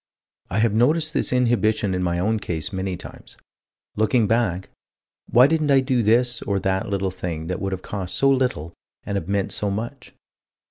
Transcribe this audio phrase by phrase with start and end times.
[0.49, 3.37] I have noticed this inhibition in my own case many times.
[3.95, 4.69] Looking back
[5.29, 8.73] why didn't I do this or that little thing that would have cost so little
[9.03, 10.15] and have meant so much?